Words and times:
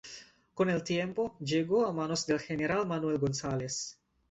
Con 0.55 0.71
el 0.71 0.81
tiempo 0.81 1.37
llegó 1.39 1.85
a 1.85 1.93
manos 1.93 2.25
del 2.25 2.39
general 2.39 2.87
Manuel 2.87 3.19
González. 3.19 3.99